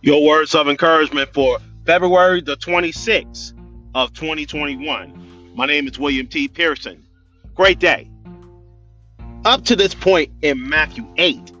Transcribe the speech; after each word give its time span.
Your 0.00 0.24
words 0.24 0.54
of 0.54 0.68
encouragement 0.68 1.34
for 1.34 1.58
February 1.84 2.40
the 2.40 2.56
26th 2.56 3.52
of 3.96 4.12
2021. 4.12 5.56
My 5.56 5.66
name 5.66 5.88
is 5.88 5.98
William 5.98 6.28
T. 6.28 6.46
Pearson. 6.46 7.04
Great 7.56 7.80
day. 7.80 8.08
Up 9.44 9.64
to 9.64 9.74
this 9.74 9.94
point 9.94 10.30
in 10.40 10.68
Matthew 10.68 11.04
8, 11.16 11.52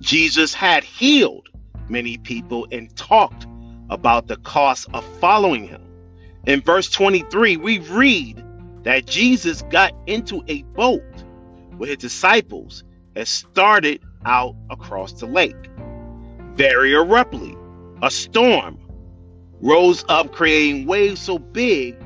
Jesus 0.00 0.52
had 0.52 0.82
healed 0.82 1.48
many 1.88 2.18
people 2.18 2.66
and 2.72 2.94
talked 2.96 3.46
about 3.88 4.26
the 4.26 4.36
cost 4.38 4.88
of 4.92 5.04
following 5.20 5.68
him. 5.68 5.82
In 6.44 6.62
verse 6.62 6.90
23, 6.90 7.56
we 7.56 7.78
read 7.78 8.42
that 8.82 9.06
Jesus 9.06 9.62
got 9.70 9.94
into 10.08 10.42
a 10.48 10.64
boat 10.74 11.04
with 11.78 11.90
his 11.90 11.98
disciples 11.98 12.82
and 13.14 13.28
started 13.28 14.02
out 14.24 14.56
across 14.70 15.12
the 15.12 15.26
lake. 15.26 15.70
Very 16.56 16.92
abruptly, 16.92 17.56
a 18.02 18.10
storm 18.10 18.78
rose 19.60 20.04
up, 20.08 20.32
creating 20.32 20.86
waves 20.86 21.20
so 21.20 21.38
big 21.38 21.96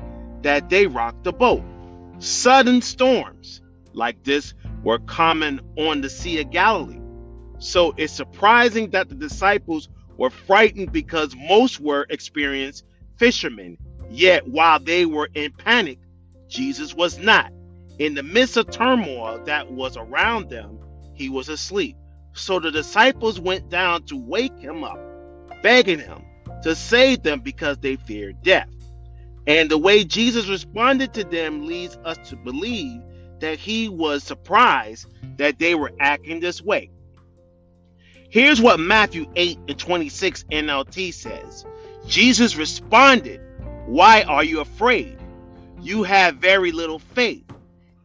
that 0.41 0.69
they 0.69 0.87
rocked 0.87 1.23
the 1.23 1.33
boat. 1.33 1.63
Sudden 2.19 2.81
storms 2.81 3.61
like 3.93 4.23
this 4.23 4.53
were 4.83 4.99
common 4.99 5.59
on 5.77 6.01
the 6.01 6.09
Sea 6.09 6.41
of 6.41 6.49
Galilee. 6.49 6.99
So 7.59 7.93
it's 7.97 8.13
surprising 8.13 8.91
that 8.91 9.09
the 9.09 9.15
disciples 9.15 9.89
were 10.17 10.29
frightened 10.29 10.91
because 10.91 11.35
most 11.35 11.79
were 11.79 12.05
experienced 12.09 12.85
fishermen. 13.17 13.77
Yet 14.09 14.47
while 14.47 14.79
they 14.79 15.05
were 15.05 15.29
in 15.33 15.51
panic, 15.51 15.99
Jesus 16.47 16.93
was 16.93 17.17
not. 17.17 17.51
In 17.99 18.15
the 18.15 18.23
midst 18.23 18.57
of 18.57 18.71
turmoil 18.71 19.41
that 19.45 19.71
was 19.71 19.97
around 19.97 20.49
them, 20.49 20.79
he 21.13 21.29
was 21.29 21.49
asleep. 21.49 21.97
So 22.33 22.59
the 22.59 22.71
disciples 22.71 23.39
went 23.39 23.69
down 23.69 24.03
to 24.03 24.15
wake 24.15 24.57
him 24.57 24.83
up 24.83 24.99
begging 25.61 25.99
him 25.99 26.23
to 26.63 26.75
save 26.75 27.23
them 27.23 27.39
because 27.41 27.77
they 27.77 27.95
feared 27.95 28.41
death. 28.43 28.69
And 29.47 29.69
the 29.69 29.77
way 29.77 30.03
Jesus 30.03 30.47
responded 30.47 31.13
to 31.15 31.23
them 31.23 31.65
leads 31.65 31.97
us 32.05 32.17
to 32.29 32.35
believe 32.35 33.01
that 33.39 33.57
he 33.57 33.89
was 33.89 34.23
surprised 34.23 35.07
that 35.37 35.57
they 35.59 35.75
were 35.75 35.91
acting 35.99 36.39
this 36.39 36.61
way. 36.61 36.91
Here's 38.29 38.61
what 38.61 38.79
Matthew 38.79 39.25
8 39.35 39.59
and 39.67 39.77
26 39.77 40.45
NLT 40.51 41.13
says 41.13 41.65
Jesus 42.07 42.55
responded, 42.55 43.41
Why 43.87 44.21
are 44.23 44.43
you 44.43 44.61
afraid? 44.61 45.17
You 45.81 46.03
have 46.03 46.35
very 46.35 46.71
little 46.71 46.99
faith. 46.99 47.43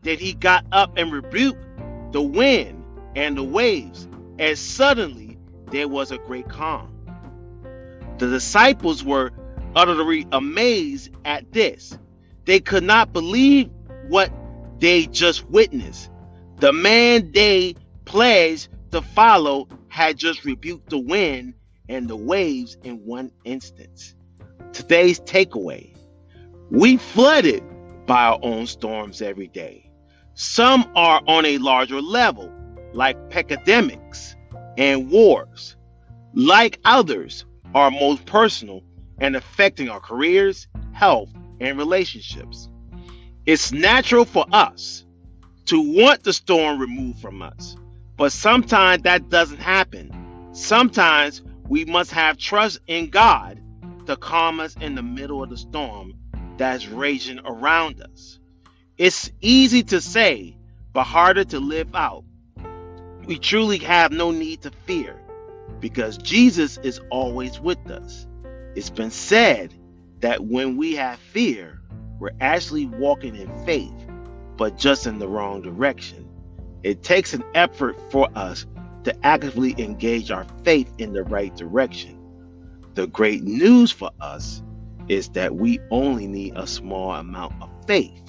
Then 0.03 0.19
he 0.19 0.33
got 0.33 0.65
up 0.73 0.97
and 0.97 1.13
rebuked 1.13 1.63
the 2.13 2.23
wind 2.23 2.83
and 3.15 3.37
the 3.37 3.45
waves, 3.45 4.09
and 4.39 4.59
suddenly 4.59 5.39
there 5.71 5.89
was 5.89 6.11
a 6.11 6.19
great 6.19 6.49
calm. 6.49 6.96
The 8.19 8.29
disciples 8.29 9.05
were 9.05 9.33
utterly 9.75 10.27
amazed 10.33 11.11
at 11.25 11.53
this. 11.53 11.99
They 12.45 12.61
could 12.61 12.85
not 12.85 13.13
believe 13.13 13.71
what 14.09 14.33
they 14.79 15.07
just 15.07 15.45
witnessed. 15.51 16.11
The 16.59 16.73
man 16.73 17.33
they 17.33 17.75
pledged 18.05 18.69
to 18.93 19.03
follow 19.03 19.69
had 19.89 20.17
just 20.17 20.45
rebuked 20.45 20.91
the 20.91 20.99
wind 20.99 21.55
and 21.89 22.09
the 22.09 22.17
waves 22.17 22.77
in 22.83 23.05
one 23.05 23.33
instance. 23.45 24.15
Today's 24.73 25.21
takeaway 25.21 25.97
we 26.71 26.97
flooded 26.97 27.63
by 28.07 28.25
our 28.25 28.41
own 28.43 28.67
storms 28.67 29.23
every 29.23 29.47
day. 29.47 29.89
Some 30.35 30.91
are 30.97 31.23
on 31.27 31.47
a 31.47 31.59
larger 31.59 32.01
level, 32.01 32.53
like 32.93 33.17
pandemics 33.31 34.35
and 34.77 35.11
wars. 35.11 35.77
Like 36.35 36.81
others, 36.85 37.45
are 37.75 37.91
most 37.91 38.27
personal 38.27 38.83
and 39.19 39.37
affecting 39.37 39.89
our 39.89 40.01
careers, 40.01 40.67
health, 40.93 41.31
and 41.61 41.79
relationships. 41.79 42.69
It's 43.45 43.73
natural 43.73 44.25
for 44.25 44.45
us 44.53 45.05
to 45.67 45.81
want 45.81 46.25
the 46.25 46.33
storm 46.33 46.81
removed 46.81 47.21
from 47.21 47.43
us, 47.43 47.77
but 48.17 48.33
sometimes 48.33 49.03
that 49.03 49.29
doesn't 49.29 49.61
happen. 49.61 50.11
Sometimes 50.53 51.43
we 51.69 51.85
must 51.85 52.13
have 52.13 52.39
trust 52.39 52.79
in 52.87 53.11
God 53.11 53.61
to 54.07 54.17
calm 54.17 54.61
us 54.61 54.77
in 54.81 54.95
the 54.95 55.03
middle 55.03 55.43
of 55.43 55.51
the 55.51 55.57
storm 55.57 56.15
that's 56.57 56.89
raging 56.89 57.41
around 57.45 58.01
us. 58.01 58.39
It's 58.97 59.31
easy 59.41 59.83
to 59.85 60.01
say, 60.01 60.57
but 60.93 61.05
harder 61.05 61.45
to 61.45 61.61
live 61.61 61.95
out. 61.95 62.25
We 63.27 63.39
truly 63.39 63.79
have 63.79 64.13
no 64.13 64.31
need 64.31 64.63
to 64.63 64.71
fear 64.87 65.21
because 65.81 66.19
Jesus 66.19 66.79
is 66.79 67.01
always 67.11 67.61
with 67.61 67.91
us. 67.91 68.27
It's 68.75 68.91
been 68.91 69.11
said 69.11 69.73
that 70.21 70.45
when 70.45 70.77
we 70.77 70.95
have 70.97 71.19
fear, 71.19 71.81
we're 72.19 72.31
actually 72.41 72.87
walking 72.87 73.37
in 73.37 73.51
faith, 73.65 73.93
but 74.57 74.79
just 74.79 75.07
in 75.07 75.19
the 75.19 75.29
wrong 75.29 75.63
direction. 75.63 76.29
It 76.83 77.03
takes 77.03 77.35
an 77.35 77.45
effort 77.55 77.97
for 78.11 78.29
us 78.35 78.67
to 79.05 79.27
actively 79.27 79.75
engage 79.79 80.31
our 80.31 80.47
faith 80.65 80.93
in 80.99 81.13
the 81.13 81.23
right 81.23 81.55
direction. 81.57 82.19
The 82.95 83.07
great 83.07 83.43
news 83.43 83.91
for 83.93 84.11
us 84.21 84.63
is 85.09 85.29
that 85.31 85.55
we 85.55 85.79
only 85.91 86.27
need 86.27 86.57
a 86.57 86.67
small 86.67 87.13
amount 87.13 87.55
of 87.63 87.71
faith 87.87 88.23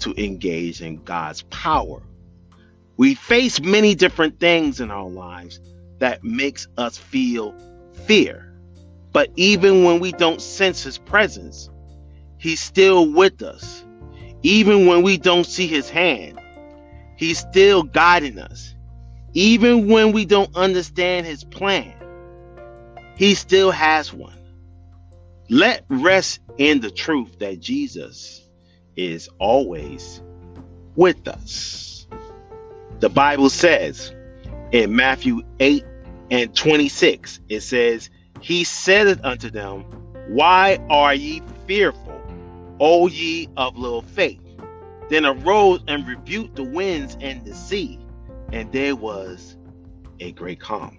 to 0.00 0.14
engage 0.22 0.80
in 0.80 0.96
God's 1.04 1.42
power. 1.42 2.02
We 2.96 3.14
face 3.14 3.60
many 3.60 3.94
different 3.94 4.40
things 4.40 4.80
in 4.80 4.90
our 4.90 5.08
lives 5.08 5.60
that 5.98 6.24
makes 6.24 6.68
us 6.76 6.96
feel 6.96 7.54
fear. 8.06 8.52
But 9.12 9.30
even 9.36 9.84
when 9.84 10.00
we 10.00 10.12
don't 10.12 10.40
sense 10.40 10.82
his 10.82 10.98
presence, 10.98 11.70
he's 12.38 12.60
still 12.60 13.12
with 13.12 13.42
us. 13.42 13.84
Even 14.42 14.86
when 14.86 15.02
we 15.02 15.18
don't 15.18 15.46
see 15.46 15.66
his 15.66 15.90
hand, 15.90 16.38
he's 17.16 17.38
still 17.38 17.82
guiding 17.82 18.38
us. 18.38 18.74
Even 19.34 19.88
when 19.88 20.12
we 20.12 20.24
don't 20.24 20.54
understand 20.56 21.26
his 21.26 21.44
plan, 21.44 21.94
he 23.16 23.34
still 23.34 23.70
has 23.70 24.12
one. 24.12 24.38
Let 25.50 25.84
rest 25.88 26.40
in 26.58 26.80
the 26.80 26.90
truth 26.90 27.38
that 27.40 27.58
Jesus 27.58 28.46
is 28.96 29.28
always 29.38 30.22
with 30.94 31.26
us. 31.26 32.06
The 33.00 33.08
Bible 33.08 33.50
says, 33.50 34.12
in 34.72 34.94
Matthew 34.94 35.42
8 35.60 35.84
and 36.30 36.54
26, 36.54 37.40
it 37.48 37.60
says, 37.60 38.10
He 38.40 38.64
said 38.64 39.20
unto 39.24 39.50
them, 39.50 39.82
Why 40.28 40.78
are 40.90 41.14
ye 41.14 41.42
fearful, 41.66 42.22
O 42.80 43.08
ye 43.08 43.48
of 43.56 43.76
little 43.76 44.02
faith? 44.02 44.40
Then 45.08 45.24
arose 45.24 45.80
and 45.88 46.06
rebuked 46.06 46.56
the 46.56 46.64
winds 46.64 47.16
and 47.20 47.44
the 47.44 47.54
sea, 47.54 47.98
and 48.52 48.70
there 48.72 48.94
was 48.94 49.56
a 50.20 50.32
great 50.32 50.60
calm. 50.60 50.98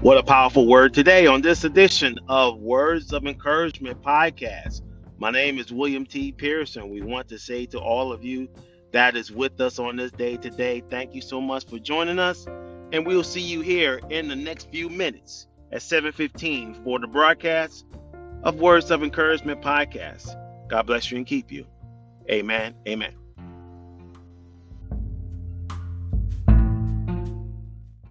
What 0.00 0.16
a 0.16 0.22
powerful 0.22 0.66
word 0.66 0.94
today 0.94 1.26
on 1.26 1.42
this 1.42 1.64
edition 1.64 2.18
of 2.28 2.58
Words 2.58 3.12
of 3.12 3.26
Encouragement 3.26 4.00
podcast. 4.02 4.82
My 5.18 5.30
name 5.30 5.58
is 5.58 5.70
William 5.70 6.06
T. 6.06 6.32
Pearson. 6.32 6.88
We 6.88 7.02
want 7.02 7.28
to 7.28 7.38
say 7.38 7.66
to 7.66 7.78
all 7.78 8.10
of 8.10 8.24
you 8.24 8.48
that 8.92 9.16
is 9.16 9.30
with 9.30 9.60
us 9.60 9.78
on 9.78 9.96
this 9.96 10.10
day 10.12 10.36
today. 10.36 10.82
Thank 10.88 11.14
you 11.14 11.20
so 11.20 11.40
much 11.40 11.66
for 11.66 11.78
joining 11.78 12.18
us, 12.18 12.46
and 12.92 13.06
we'll 13.06 13.24
see 13.24 13.40
you 13.40 13.60
here 13.60 14.00
in 14.10 14.28
the 14.28 14.36
next 14.36 14.70
few 14.70 14.88
minutes 14.88 15.46
at 15.72 15.82
7:15 15.82 16.82
for 16.84 16.98
the 16.98 17.06
broadcast 17.06 17.84
of 18.42 18.56
Words 18.56 18.90
of 18.90 19.02
Encouragement 19.02 19.62
podcast. 19.62 20.36
God 20.68 20.86
bless 20.86 21.10
you 21.10 21.16
and 21.16 21.26
keep 21.26 21.52
you. 21.52 21.66
Amen. 22.30 22.74
Amen. 22.86 23.19